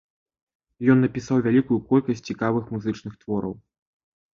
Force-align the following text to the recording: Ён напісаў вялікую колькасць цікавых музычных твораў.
Ён 0.93 0.97
напісаў 1.05 1.37
вялікую 1.49 1.79
колькасць 1.95 2.25
цікавых 2.33 2.63
музычных 2.79 3.13
твораў. 3.23 3.61